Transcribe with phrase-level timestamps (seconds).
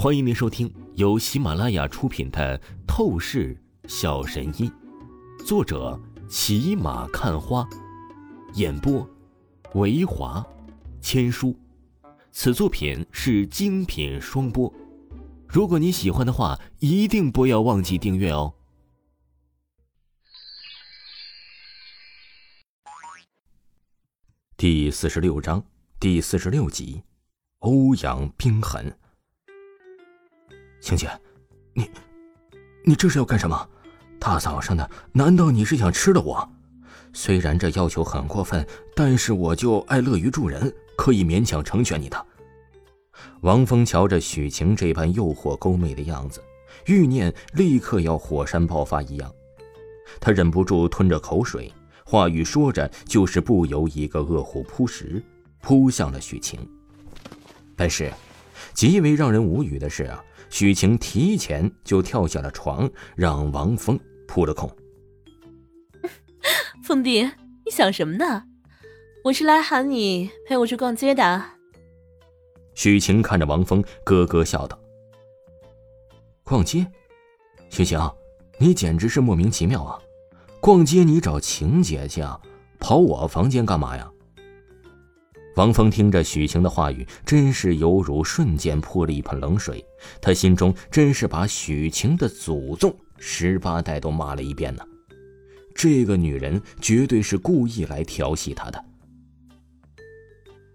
[0.00, 2.56] 欢迎您收听由喜马拉雅出品的
[2.86, 4.70] 《透视小神医》，
[5.44, 7.68] 作者骑马看花，
[8.54, 9.04] 演播
[9.74, 10.46] 维华
[11.00, 11.52] 千书。
[12.30, 14.72] 此作品是精品双播。
[15.48, 18.54] 如果你喜欢的话，一定不要忘记订阅哦。
[24.56, 25.64] 第四十六章
[25.98, 27.02] 第四十六集，
[27.58, 28.96] 欧阳冰痕。
[30.80, 31.10] 晴姐，
[31.74, 31.90] 你，
[32.84, 33.68] 你这是要干什么？
[34.18, 36.48] 大早上的，难道你是想吃了我？
[37.12, 42.26] 虽然这要求很过分，但是我就爱乐于助人，可以勉强成全你的。
[43.40, 46.42] 王峰瞧着许晴这般诱惑勾媚的样子，
[46.86, 49.32] 欲念立刻要火山爆发一样，
[50.20, 51.72] 他忍不住吞着口水，
[52.04, 55.22] 话语说着，就是不由一个饿虎扑食，
[55.60, 56.60] 扑向了许晴。
[57.76, 58.12] 但是，
[58.74, 60.22] 极为让人无语的是啊。
[60.50, 64.70] 许晴提前就跳下了床，让王峰扑了空。
[66.84, 67.22] 峰弟，
[67.64, 68.44] 你想什么呢？
[69.24, 71.44] 我是来喊你陪我去逛街的。
[72.74, 74.78] 许晴看着王峰，咯咯笑道
[76.44, 76.86] ：“逛街？
[77.68, 77.98] 许晴，
[78.58, 79.98] 你简直是莫名其妙啊！
[80.60, 82.40] 逛街你找晴姐去啊，
[82.78, 84.10] 跑我房间干嘛呀？”
[85.58, 89.84] 王峰听着许晴的话语，真是犹如瞬间泼了一盆冷水。
[90.22, 94.84] 他心中真是把许晴的祖宗十八代都骂了一遍呢。
[95.74, 98.84] 这个女人绝对是故意来调戏他的。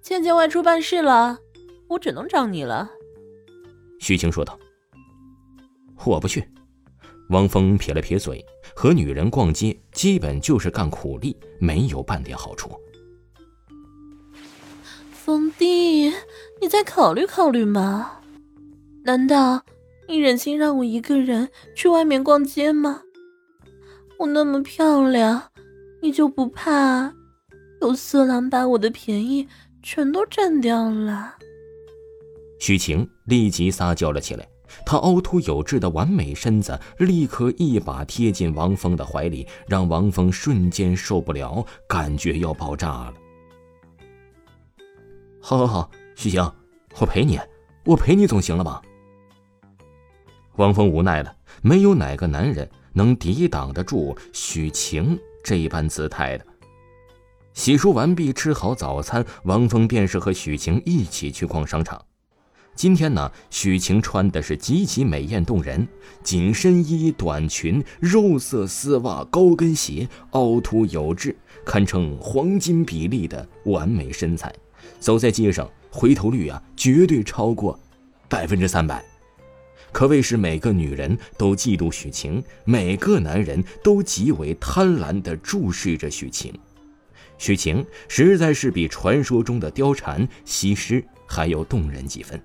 [0.02, 1.38] 倩倩外出办事了，
[1.88, 2.90] 我只能找你了。
[4.02, 4.60] 许晴说道。
[6.04, 6.44] 我不去。
[7.30, 12.70] 王峰撇了撇嘴，和女人逛街基本就是干苦力，没有半点好处。
[15.26, 16.12] 冯弟，
[16.60, 18.20] 你再考虑考虑嘛？
[19.06, 19.64] 难道
[20.10, 23.04] 你忍心让我一个人去外面逛街吗？
[24.20, 25.44] 我那么漂亮，
[26.02, 27.14] 你就不怕
[27.80, 29.48] 有色狼把我的便宜
[29.82, 31.36] 全都占掉了？
[32.60, 34.46] 许晴立即撒娇了起来，
[34.86, 43.14] 她凹凸有致的完美身子立刻一把贴进王峰的怀里，让王峰瞬间受不了，感觉要爆炸了。
[45.46, 46.42] 好，好，好，许晴，
[46.98, 47.38] 我陪你，
[47.84, 48.82] 我陪你总行了吧？
[50.56, 56.46] 王峰无奈了，没有哪个男人能抵挡得住许晴这般姿态的。
[57.54, 62.02] 洗漱完毕，吃好早餐，王峰便是和许晴一起去逛商场。
[62.74, 65.86] 今天呢，许晴穿的是极其美艳动人，
[66.24, 74.56] 紧身衣、短裙、肉色丝袜、高跟鞋，凹凸有致，堪称黄金比例的完美身材。
[75.00, 77.80] 走在街上，回头率啊，绝对超过
[78.30, 79.04] 百分之三百，
[79.92, 86.54] 可谓是每个女人都嫉妒许晴，每个男人都极为贪婪地注视着许晴。
[87.38, 92.42] 许晴实在是比传说中的貂蝉、西施还要动人几分。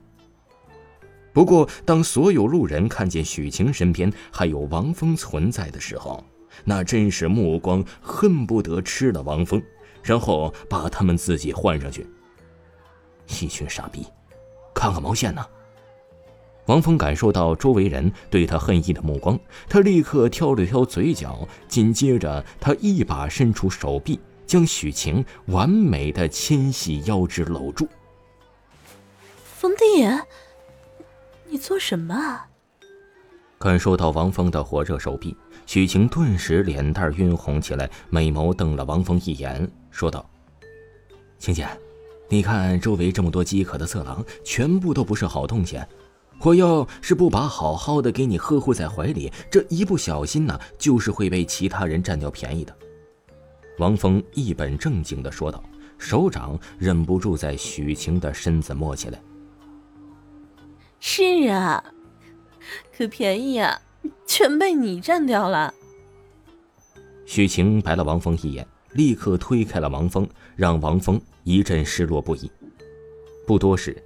[1.32, 6.25] 不过，当所有路人看见许晴身边还有王峰存在的时候，
[6.65, 9.62] 那真是目光恨不得吃了王峰，
[10.03, 12.05] 然后把他们自己换上去。
[13.28, 14.06] 一群傻逼，
[14.75, 15.44] 看个毛线呢！
[16.66, 27.88] 王峰感受到周围人对他恨意的目光，他立刻挑了挑嘴角，紧接着他一把伸出手臂，将许晴完美的纤细腰肢搂住。
[29.56, 30.06] 冯弟，
[31.47, 32.38] 你做什么？
[33.59, 35.34] 感受到王峰的火热手臂，
[35.67, 40.28] 许晴顿时脸蛋晕红起来，美眸瞪了王峰一眼，说道
[41.41, 41.67] ：“晴姐。”
[42.31, 45.81] 你看，周围这么多饥渴的色狼，全部都不是好东西。
[46.41, 52.77] 我要是不把好好的给你呵护在怀里，这一不小心呢，就是会被其他人占掉便宜的。
[53.78, 55.65] 王峰一本正经的说道，
[55.97, 59.19] 手掌忍不住在许晴的身子摸起来。
[61.00, 61.82] 是啊，
[62.94, 63.81] 可便宜啊，
[64.26, 65.73] 全被你占掉了。
[67.25, 68.67] 许晴白了王峰一眼。
[68.94, 70.26] 立刻推开了王峰，
[70.56, 72.50] 让王峰一阵失落不已。
[73.47, 73.97] 不多时，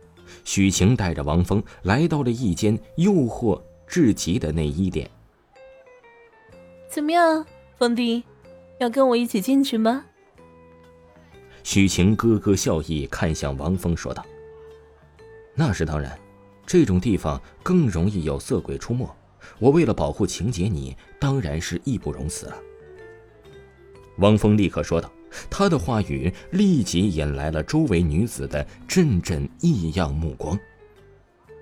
[0.45, 5.11] 许晴带着王峰来到了一间诱惑至极的内衣店。
[6.89, 7.45] 怎么样，
[7.77, 8.23] 峰弟，
[8.79, 10.05] 要跟我一起进去吗？
[11.65, 14.25] 许晴咯咯笑意，看向王峰说道
[15.57, 16.17] ：“那是当然，
[16.65, 19.13] 这种地方更容易有色鬼出没。
[19.59, 22.57] 我为了保护晴姐，你当然是义不容辞了。”
[24.19, 25.11] 王峰立刻说道，
[25.51, 30.59] 他的话语立即引来了周围女子的阵阵异样目光。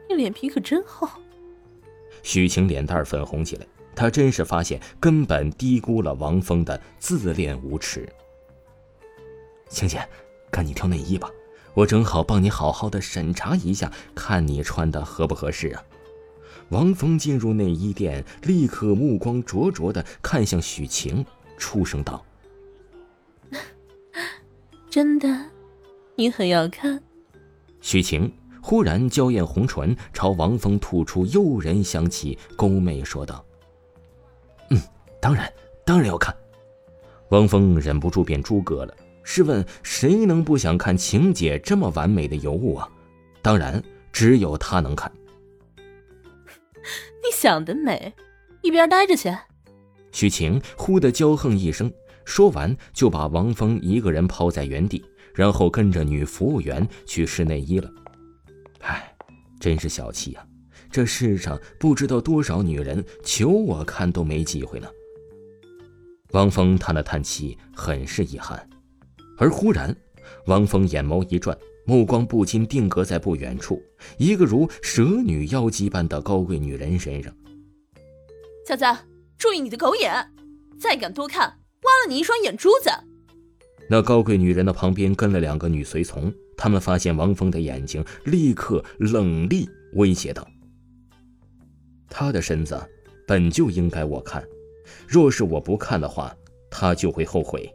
[0.08, 1.08] 你脸皮可真厚。
[2.22, 8.08] 许晴脸蛋粉红起来，她真是发现根本低估了王峰的自恋无耻。
[9.68, 10.06] 晴姐，
[10.50, 11.30] 赶紧挑内衣吧，
[11.74, 15.84] 我正好帮你好好的审查一下，看你穿的合不合适啊。
[16.70, 21.24] 王峰进入内衣店，立刻目光灼灼的看向许晴，
[21.56, 22.24] 出声道
[24.90, 25.28] ：“真的，
[26.16, 27.00] 你很要看。”
[27.80, 33.44] 许晴忽然娇艳红唇朝王峰吐出诱人香气，勾媚说道
[34.70, 34.78] ：“嗯，
[35.20, 35.50] 当然，
[35.86, 36.34] 当然要看。”
[37.30, 38.94] 王峰忍不住变猪哥了。
[39.22, 42.88] 试问谁能不想看晴姐这么完美的尤物啊？
[43.40, 43.80] 当然，
[44.12, 45.12] 只有他能看。
[47.22, 48.12] 你想得美，
[48.62, 49.32] 一边待着去。
[50.10, 51.92] 许晴忽的娇横一声，
[52.30, 55.04] 说完就把王峰一个人抛在原地，
[55.34, 57.92] 然后跟着女服务员去试内衣了。
[58.82, 59.12] 唉，
[59.58, 60.46] 真是小气呀！
[60.92, 64.86] 这世上不知道多少女人求我看都没机会呢。
[66.30, 68.64] 王峰叹了叹气，很是遗憾。
[69.36, 69.94] 而忽然，
[70.46, 73.82] 王峰眼眸一转，目光不禁定格在不远处
[74.18, 77.34] 一个如蛇女妖姬般的高贵女人身上。
[78.68, 78.84] 小子，
[79.36, 80.32] 注意你的狗眼，
[80.78, 81.58] 再敢多看，
[82.04, 82.90] 了你一双眼珠子！
[83.88, 90.46] 那高贵女人的旁边跟了两个女随从，他们发现王峰的眼睛，立刻冷厉威胁道
[92.08, 92.80] ：“他的身子
[93.26, 94.44] 本就应该我看，
[95.08, 96.34] 若是我不看的话，
[96.70, 97.68] 他就会后悔。”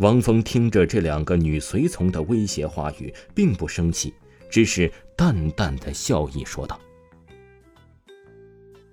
[0.00, 4.14] 王峰听着这两个女随从的威胁话语，并不生气，
[4.48, 6.80] 只是淡淡的笑意说道：“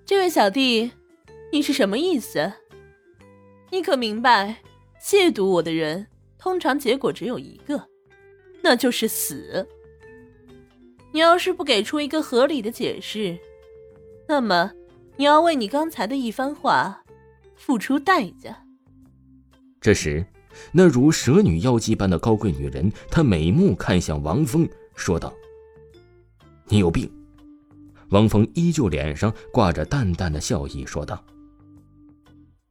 [0.04, 0.92] 这位小弟，
[1.50, 2.52] 你是什么意思？
[3.72, 4.58] 你可明白，
[5.02, 7.88] 亵渎我的人，通常结果只有一个，
[8.62, 9.66] 那就是死。
[11.10, 13.38] 你要是不给出一个合理的解释，
[14.28, 14.72] 那么
[15.16, 17.02] 你要为你刚才的一番话
[17.56, 18.64] 付出代价。”
[19.80, 20.22] 这时。
[20.70, 25.32] 那如蛇女妖姬般的高贵女人，她美目看向王峰，说道
[26.68, 27.10] ：“你有病。”
[28.12, 31.24] 王峰依旧脸上挂着淡淡的笑意，说道：“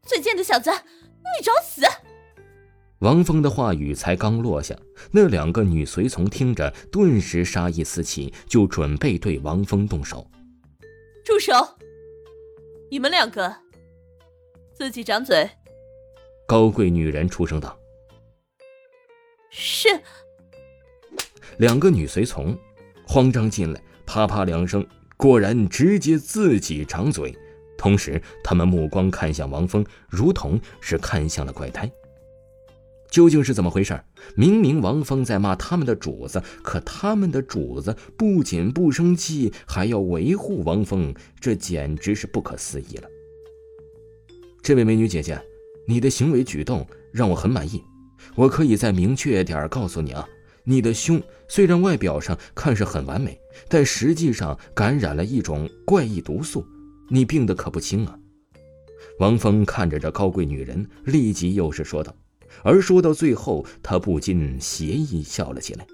[0.04, 1.82] 最贱的小子，你找死！”
[3.00, 4.78] 王峰的话语才刚落下，
[5.12, 10.30] 那两个女随从听着，顿时杀意四起，就准备对王峰动手。
[11.24, 11.54] 住手！
[12.92, 13.56] 你们两个
[14.74, 15.50] 自己掌嘴。
[16.48, 17.80] 高贵女人出声道
[19.50, 19.88] ：“是。”
[21.58, 22.58] 两个女随从
[23.08, 24.86] 慌张进来，啪啪两声，
[25.18, 27.36] 果然直接自己掌嘴。
[27.82, 31.92] 同时，他们目光看向王峰，如同是看向了怪胎。
[33.10, 34.00] 究竟是怎么回事？
[34.36, 43.10] 明明王峰在骂他们的主子，可他们的主子不仅不生气，还要维护王峰，这简直是不可思议了。
[44.62, 45.42] 这位美女姐姐。
[45.88, 47.84] 你的行为举动让我很满意，
[48.36, 50.30] 我可以再明确点告诉你啊，
[50.64, 53.38] 你的胸虽然外表上看是很完美，
[53.68, 56.64] 但实际上感染了一种怪异毒素，
[57.12, 58.18] 你病得可不轻啊。
[59.20, 62.16] 王峰看着这高贵女人，立即又是说道，
[62.64, 65.86] 而说到最后，他不禁邪意笑了起来。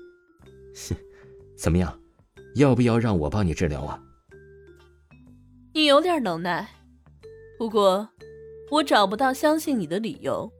[0.89, 0.95] 哼，
[1.57, 1.99] 怎么样，
[2.55, 4.01] 要不要让我帮你治疗啊？
[5.73, 6.69] 你有点能耐，
[7.57, 8.07] 不过。
[8.69, 10.51] 我找不到相信你的理由。”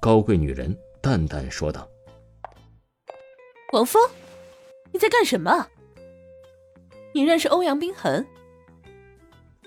[0.00, 1.86] 高贵女人淡淡说道。
[3.74, 4.02] “王峰，
[4.90, 5.68] 你在干什么？
[7.12, 8.26] 你认识欧阳冰痕？”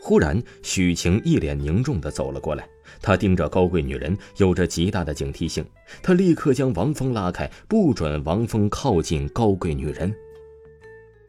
[0.07, 2.69] 忽然，许晴一脸凝重的走了过来，
[3.01, 5.65] 她盯着高贵女人，有着极大的警惕性。
[6.03, 10.15] 她立刻将王峰拉开，不准王峰靠近高贵女人。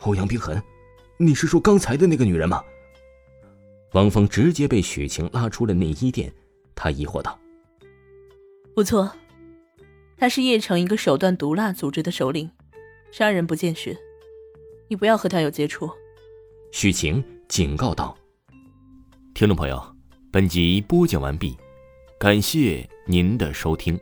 [0.01, 0.63] 欧阳冰痕，
[1.17, 2.63] 你是说刚才的那个女人吗？
[3.95, 6.31] 王峰直接被许晴拉出了内衣店，
[6.75, 7.39] 他疑惑道
[8.77, 9.11] ：“不错，
[10.19, 12.51] 他是叶城一个手段毒辣组织的首领，
[13.11, 13.97] 杀人不见血，
[14.89, 15.91] 你不要和他有接触。”
[16.73, 18.15] 许晴警告道
[19.37, 19.79] ：“听众朋友，
[20.33, 21.55] 本集播讲完毕，
[22.19, 24.01] 感谢您的收听。”